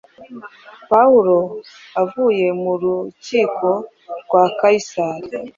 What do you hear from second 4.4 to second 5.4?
Kayisari,